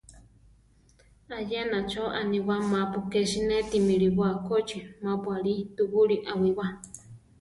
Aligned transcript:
Ayena 1.37 1.79
cho 1.91 2.03
aniwá 2.19 2.55
mapu 2.71 2.99
ké 3.11 3.19
sinéti 3.31 3.77
milibóa 3.87 4.33
kóchi 4.47 4.77
mápu 5.05 5.27
alí 5.37 5.53
tubúli 5.75 6.15
awíwa. 6.31 6.67